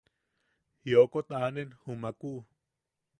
[0.87, 2.39] Jiokot anen jumakuʼu.